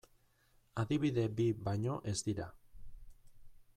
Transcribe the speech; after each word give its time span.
Adibide 0.83 1.25
bi 1.41 1.47
baino 1.67 1.99
ez 2.13 2.17
dira. 2.31 2.49